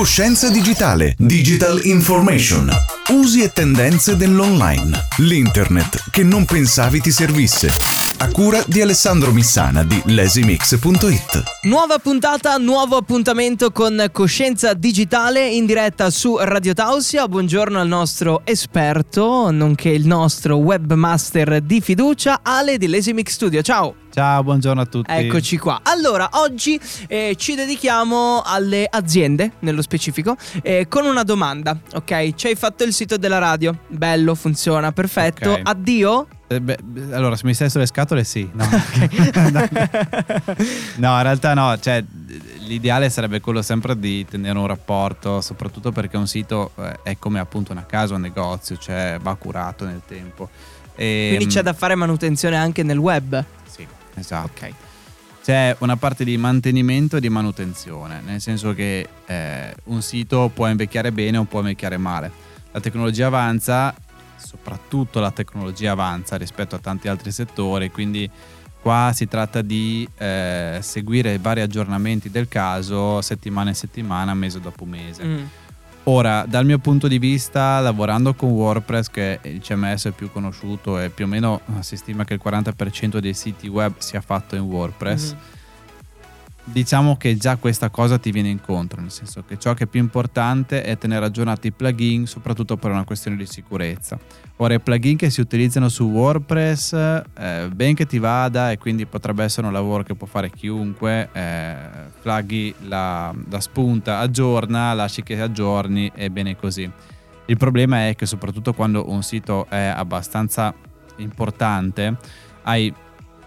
[0.00, 2.70] Coscienza digitale, digital information,
[3.10, 7.68] usi e tendenze dell'online, l'internet che non pensavi ti servisse.
[8.20, 11.42] A cura di Alessandro Missana di lesimix.it.
[11.64, 17.28] Nuova puntata, nuovo appuntamento con Coscienza Digitale in diretta su Radio Tausia.
[17.28, 23.60] Buongiorno al nostro esperto, nonché il nostro webmaster di fiducia, Ale di Lesimix Studio.
[23.60, 23.99] Ciao!
[24.12, 25.12] Ciao, buongiorno a tutti.
[25.12, 25.82] Eccoci qua.
[25.84, 31.78] Allora, oggi eh, ci dedichiamo alle aziende, nello specifico, eh, con una domanda.
[31.94, 33.72] Ok, ci hai fatto il sito della radio.
[33.86, 35.52] Bello, funziona, perfetto.
[35.52, 35.60] Ok.
[35.62, 36.26] Addio?
[36.48, 36.78] Eh, beh,
[37.12, 38.50] allora, se mi stai sulle scatole, sì.
[38.52, 38.66] No.
[40.96, 41.78] no, in realtà no.
[41.78, 42.02] Cioè,
[42.66, 47.38] l'ideale sarebbe quello sempre di tenere un rapporto, soprattutto perché un sito eh, è come
[47.38, 50.48] appunto una casa, un negozio, cioè va curato nel tempo.
[50.96, 53.44] E, Quindi c'è da fare manutenzione anche nel web.
[54.14, 54.64] Esatto.
[54.64, 54.74] Ok.
[55.42, 60.68] C'è una parte di mantenimento e di manutenzione, nel senso che eh, un sito può
[60.68, 62.30] invecchiare bene o può invecchiare male.
[62.72, 63.94] La tecnologia avanza,
[64.36, 68.30] soprattutto la tecnologia avanza rispetto a tanti altri settori, quindi
[68.80, 74.60] qua si tratta di eh, seguire i vari aggiornamenti del caso settimana in settimana, mese
[74.60, 75.24] dopo mese.
[75.24, 75.44] Mm.
[76.12, 80.98] Ora, dal mio punto di vista, lavorando con WordPress, che è il CMS più conosciuto
[80.98, 84.56] e più o meno eh, si stima che il 40% dei siti web sia fatto
[84.56, 85.38] in WordPress, Mhm.
[86.64, 90.00] Diciamo che già questa cosa ti viene incontro, nel senso che ciò che è più
[90.00, 94.18] importante è tenere aggiornati i plugin, soprattutto per una questione di sicurezza.
[94.56, 99.06] Ora, i plugin che si utilizzano su WordPress, eh, ben che ti vada e quindi
[99.06, 101.74] potrebbe essere un lavoro che può fare chiunque, eh,
[102.20, 106.90] flaghi la, la spunta, aggiorna, lasci che aggiorni e bene così.
[107.46, 110.72] Il problema è che soprattutto quando un sito è abbastanza
[111.16, 112.16] importante,
[112.62, 112.92] hai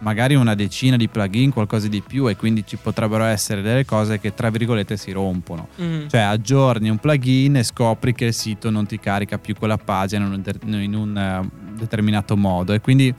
[0.03, 4.19] magari una decina di plugin, qualcosa di più e quindi ci potrebbero essere delle cose
[4.19, 5.69] che tra virgolette si rompono.
[5.81, 6.07] Mm.
[6.07, 10.25] Cioè aggiorni un plugin e scopri che il sito non ti carica più quella pagina
[10.25, 13.13] in un, eh, determinato modo e quindi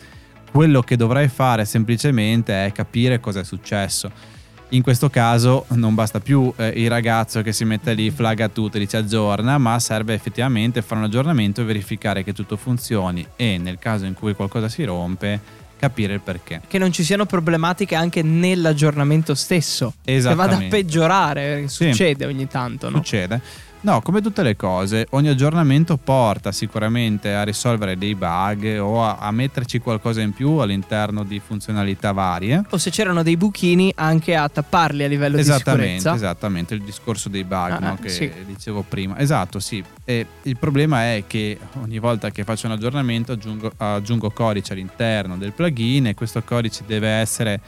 [0.51, 4.33] quello che dovrai fare semplicemente è capire cosa è successo.
[4.71, 8.77] In questo caso non basta più eh, il ragazzo che si mette lì, flagga tutto
[8.77, 13.57] e dice aggiorna, ma serve effettivamente fare un aggiornamento e verificare che tutto funzioni e
[13.59, 16.61] nel caso in cui qualcosa si rompe capire il perché.
[16.67, 19.95] Che non ci siano problematiche anche nell'aggiornamento stesso.
[20.05, 21.69] Che vada a peggiorare.
[21.69, 21.87] Sì.
[21.87, 22.97] Succede ogni tanto, no?
[22.97, 23.41] Succede.
[23.85, 29.17] No, come tutte le cose, ogni aggiornamento porta sicuramente a risolvere dei bug o a,
[29.19, 32.63] a metterci qualcosa in più all'interno di funzionalità varie.
[32.71, 36.15] O se c'erano dei buchini anche a tapparli a livello di sicurezza.
[36.15, 38.33] esattamente, il discorso dei bug Ah, no, che sì.
[38.47, 39.19] dicevo prima.
[39.19, 39.85] Esatto, sì.
[40.07, 45.37] E il problema è che ogni volta che faccio un aggiornamento aggiungo, aggiungo codice all'interno
[45.37, 47.61] del plugin e questo codice deve essere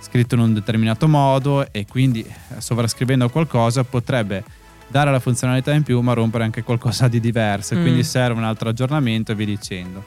[0.00, 4.44] scritto in un determinato modo e quindi eh, sovrascrivendo qualcosa potrebbe
[4.88, 7.80] dare la funzionalità in più ma rompere anche qualcosa di diverso Mm.
[7.82, 10.04] quindi serve un altro aggiornamento e via dicendo.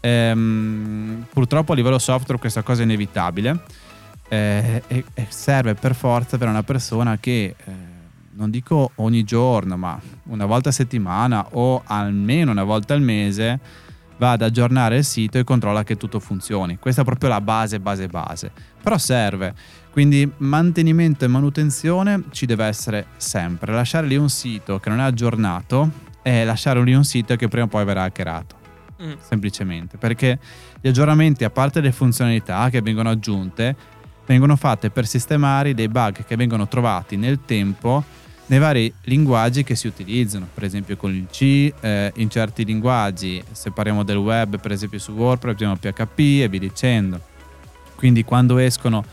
[0.00, 3.58] Ehm, purtroppo a livello software questa cosa è inevitabile
[4.28, 7.72] eh, e, e serve per forza per una persona che eh,
[8.32, 13.58] non dico ogni giorno ma una volta a settimana o almeno una volta al mese
[14.16, 16.78] va ad aggiornare il sito e controlla che tutto funzioni.
[16.78, 18.50] Questa è proprio la base base base.
[18.82, 19.54] Però serve.
[19.90, 23.72] Quindi mantenimento e manutenzione ci deve essere sempre.
[23.72, 25.90] Lasciare lì un sito che non è aggiornato
[26.22, 28.62] è lasciare lì un sito che prima o poi verrà hackerato.
[29.02, 29.14] Mm.
[29.18, 29.96] semplicemente.
[29.98, 30.38] Perché
[30.80, 33.76] gli aggiornamenti a parte le funzionalità che vengono aggiunte
[34.24, 38.02] vengono fatte per sistemare dei bug che vengono trovati nel tempo
[38.46, 43.42] nei vari linguaggi che si utilizzano per esempio con il C eh, in certi linguaggi
[43.52, 47.20] se parliamo del web per esempio su WordPress abbiamo PHP e via dicendo
[47.96, 49.04] quindi quando escono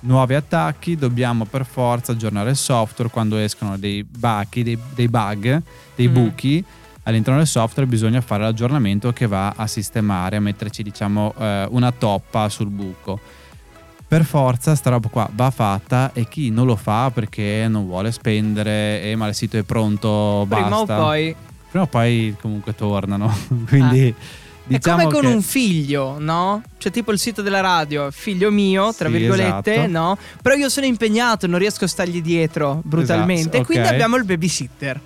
[0.00, 5.62] nuovi attacchi dobbiamo per forza aggiornare il software quando escono dei buchi dei, dei bug
[5.96, 6.12] dei Mm.
[6.14, 6.64] buchi
[7.06, 11.92] all'interno del software bisogna fare l'aggiornamento che va a sistemare, a metterci diciamo eh, una
[11.92, 13.20] toppa sul buco.
[14.08, 18.12] Per forza sta roba qua va fatta e chi non lo fa perché non vuole
[18.12, 20.94] spendere e ma il sito è pronto, Prima basta.
[21.00, 21.34] o poi.
[21.70, 23.36] Prima o poi comunque tornano.
[23.66, 24.14] Quindi
[24.64, 26.62] diciamo è come con che- un figlio, no?
[26.78, 29.90] Cioè, tipo il sito della radio, figlio mio, tra Sì, virgolette, esatto.
[29.90, 30.18] no?
[30.40, 33.40] Però io sono impegnato, non riesco a stargli dietro brutalmente.
[33.40, 35.00] Esatto, E quindi abbiamo il babysitter.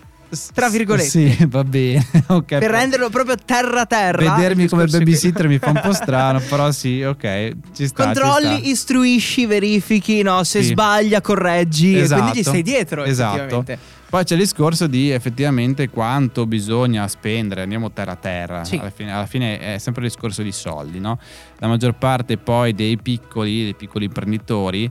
[0.55, 1.09] Tra virgolette.
[1.09, 2.07] Sì, va bene.
[2.29, 2.59] ok.
[2.59, 4.35] Per renderlo proprio terra terra.
[4.35, 8.13] Vedermi come babysitter mi fa un po' strano, però sì, ok, ci sta.
[8.13, 8.69] ci Controlli, sta.
[8.69, 10.43] istruisci, verifichi, no?
[10.45, 10.69] Se Sì.
[10.69, 11.95] sbaglia, correggi.
[11.97, 12.21] E Esatto.
[12.23, 13.65] quindi gli stai dietro, Esatto.
[14.11, 18.75] Poi c'è il discorso di effettivamente quanto bisogna spendere, andiamo terra a terra, Sì.
[18.77, 21.17] alla, fine, alla fine è sempre il discorso di soldi, no?
[21.59, 24.91] La maggior parte poi dei piccoli, dei piccoli imprenditori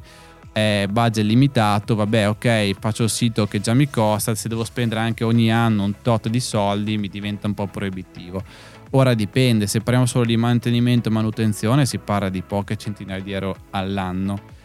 [0.52, 5.02] è budget limitato, vabbè ok faccio il sito che già mi costa, se devo spendere
[5.02, 8.44] anche ogni anno un tot di soldi mi diventa un po' proibitivo.
[8.92, 13.32] Ora dipende, se parliamo solo di mantenimento e manutenzione si parla di poche centinaia di
[13.32, 14.58] euro all'anno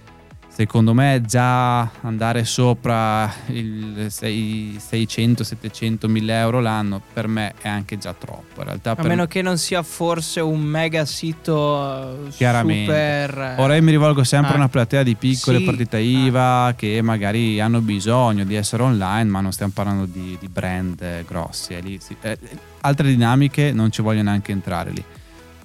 [0.54, 8.14] secondo me già andare sopra i 600-700 mila euro l'anno per me è anche già
[8.14, 13.60] troppo in realtà a meno che non sia forse un mega sito chiaramente super eh,
[13.60, 14.54] ora io mi rivolgo sempre ah.
[14.54, 15.64] a una platea di piccole sì.
[15.64, 16.74] partite IVA ah.
[16.74, 21.24] che magari hanno bisogno di essere online ma non stiamo parlando di, di brand eh,
[21.26, 22.14] grossi lì, sì.
[22.20, 22.38] eh,
[22.82, 25.04] altre dinamiche non ci voglio neanche entrare lì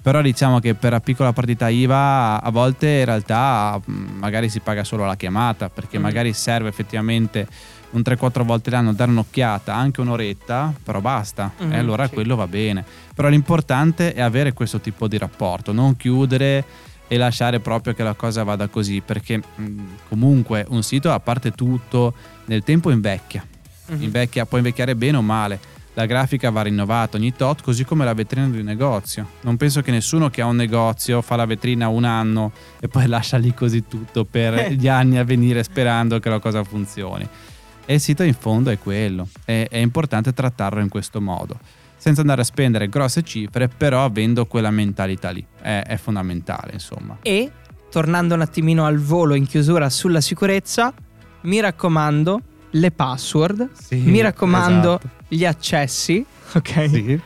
[0.02, 4.60] però diciamo che per la piccola partita IVA a volte in realtà mm, magari si
[4.60, 6.02] paga solo la chiamata perché mm.
[6.02, 7.46] magari serve effettivamente
[7.90, 12.14] un 3-4 volte l'anno dare un'occhiata, anche un'oretta, però basta mm, e allora sì.
[12.14, 12.84] quello va bene.
[13.14, 16.64] Però l'importante è avere questo tipo di rapporto, non chiudere
[17.08, 21.20] e lasciare proprio che la cosa vada così perché mh, mm, comunque un sito a
[21.20, 22.14] parte tutto
[22.46, 23.44] nel tempo invecchia.
[23.90, 24.02] Mm-hmm.
[24.02, 25.58] invecchia può invecchiare bene o male
[25.94, 29.26] la grafica va rinnovata ogni tot, così come la vetrina di un negozio.
[29.42, 33.06] Non penso che nessuno che ha un negozio fa la vetrina un anno e poi
[33.08, 34.74] lascia lì così tutto per eh.
[34.74, 37.28] gli anni a venire sperando che la cosa funzioni.
[37.84, 41.58] E il sito in fondo è quello, è, è importante trattarlo in questo modo,
[41.96, 47.18] senza andare a spendere grosse cifre, però avendo quella mentalità lì, è, è fondamentale insomma.
[47.22, 47.50] E,
[47.90, 50.94] tornando un attimino al volo in chiusura sulla sicurezza,
[51.42, 55.08] mi raccomando, le password, sì, mi raccomando esatto.
[55.28, 56.88] gli accessi, ok?
[56.90, 57.20] Sì.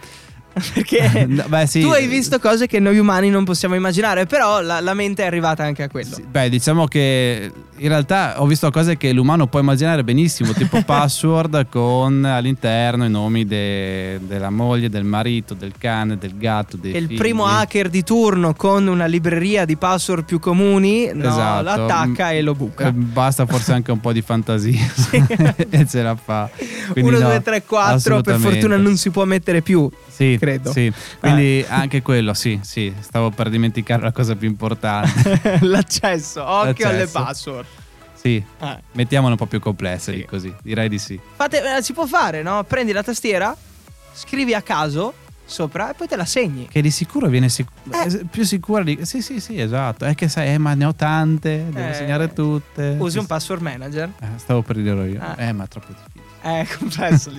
[0.74, 1.80] Perché no, beh, sì.
[1.80, 5.26] tu hai visto cose che noi umani non possiamo immaginare, però la, la mente è
[5.26, 6.14] arrivata anche a quello.
[6.14, 10.82] Sì, beh, diciamo che in realtà ho visto cose che l'umano può immaginare benissimo, tipo
[10.86, 16.92] password con all'interno i nomi de, della moglie, del marito, del cane, del gatto, dei
[16.92, 17.12] e figli.
[17.12, 21.62] il primo hacker di turno con una libreria di password più comuni no, esatto.
[21.62, 22.88] l'attacca e lo buca.
[22.88, 24.92] Eh, basta forse anche un po' di fantasia
[25.70, 26.48] e ce la fa.
[26.94, 29.90] 1, 2, 3, 4 per fortuna non si può mettere più.
[30.06, 30.70] Sì, credo.
[30.70, 30.92] Sì.
[31.18, 31.66] Quindi eh.
[31.68, 35.58] anche quello, sì, sì, stavo per dimenticare la cosa più importante.
[35.62, 36.88] L'accesso, occhio L'accesso.
[36.88, 37.66] alle password.
[38.26, 38.78] Sì, eh.
[38.92, 40.24] mettiamolo un po' più complesse sì.
[40.24, 41.20] così, direi di sì.
[41.36, 42.64] Fate, eh, si può fare, no?
[42.64, 43.54] Prendi la tastiera,
[44.14, 45.12] scrivi a caso
[45.44, 46.66] sopra e poi te la segni.
[46.66, 48.24] Che di sicuro viene sic- eh.
[48.24, 49.00] più sicura di...
[49.02, 50.06] Sì, sì, sì, esatto.
[50.06, 51.92] È che sai, eh, ma ne ho tante, devo eh.
[51.92, 52.96] segnare tutte.
[52.98, 54.10] Usi un password manager?
[54.18, 55.20] Eh, stavo per dirlo io.
[55.36, 56.24] Eh, ma è troppo difficile.
[56.40, 57.30] È complesso.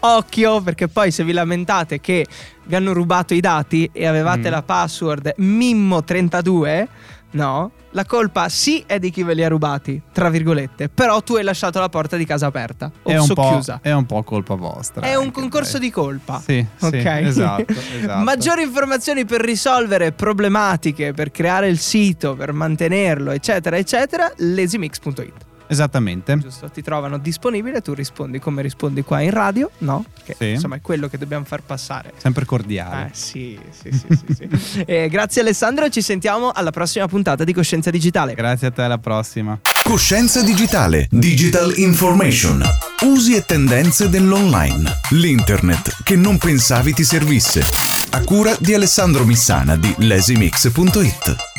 [0.00, 2.26] Occhio, perché poi se vi lamentate che
[2.64, 4.52] vi hanno rubato i dati e avevate mm.
[4.52, 6.86] la password Mimmo32
[7.32, 11.34] No, la colpa sì è di chi ve li ha rubati, tra virgolette, però tu
[11.34, 13.80] hai lasciato la porta di casa aperta o è socchiusa.
[13.82, 15.02] È un po' colpa vostra.
[15.02, 15.88] È un concorso dai.
[15.88, 16.40] di colpa.
[16.40, 16.90] Sì, ok.
[16.90, 18.22] Sì, esatto, esatto.
[18.22, 25.54] Maggiori informazioni per risolvere problematiche, per creare il sito, per mantenerlo, eccetera, eccetera, lesimix.it.
[25.68, 26.38] Esattamente.
[26.38, 30.04] Giusto, ti trovano disponibile, tu rispondi come rispondi qua in radio, no?
[30.24, 30.48] Che sì.
[30.50, 32.12] insomma è quello che dobbiamo far passare.
[32.16, 33.06] Sempre cordiale.
[33.06, 34.80] Eh sì, sì, sì, sì, sì.
[34.86, 38.34] eh, grazie Alessandro, ci sentiamo alla prossima puntata di Coscienza Digitale.
[38.34, 39.58] Grazie a te, alla prossima.
[39.82, 42.62] Coscienza Digitale, Digital Information.
[43.02, 44.90] Usi e tendenze dell'online.
[45.10, 47.62] L'internet che non pensavi ti servisse.
[48.10, 51.55] A cura di Alessandro Missana di lesimix.it.